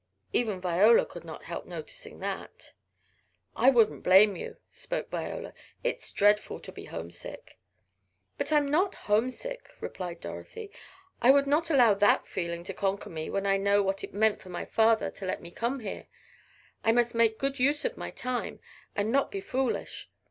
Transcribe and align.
Even 0.33 0.59
Viola 0.59 1.05
could 1.05 1.23
not 1.23 1.43
help 1.43 1.67
noticing 1.67 2.17
that. 2.21 2.73
"I 3.55 3.69
wouldn't 3.69 4.01
blame 4.01 4.35
you," 4.35 4.57
spoke 4.71 5.11
Viola. 5.11 5.53
"It's 5.83 6.11
dreadful 6.11 6.59
to 6.61 6.71
be 6.71 6.85
homesick." 6.85 7.59
"But 8.35 8.51
I 8.51 8.57
am 8.57 8.71
not 8.71 8.95
homesick," 9.05 9.69
replied 9.79 10.19
Dorothy. 10.19 10.71
"I 11.21 11.29
would 11.29 11.45
not 11.45 11.69
allow 11.69 11.93
that 11.93 12.25
feeling 12.25 12.63
to 12.63 12.73
conquer 12.73 13.11
me 13.11 13.29
when 13.29 13.45
I 13.45 13.57
know 13.57 13.83
what 13.83 14.03
it 14.03 14.11
meant 14.11 14.41
for 14.41 14.65
father 14.65 15.11
to 15.11 15.25
let 15.27 15.39
me 15.39 15.51
come 15.51 15.81
here. 15.81 16.07
I 16.83 16.91
must 16.91 17.13
make 17.13 17.37
good 17.37 17.59
use 17.59 17.85
of 17.85 17.95
my 17.95 18.09
time, 18.09 18.59
and 18.95 19.11
not 19.11 19.29
be 19.29 19.39
foolish. 19.39 20.09